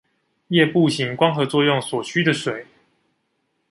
[0.47, 2.65] 葉部行光合作用所需的水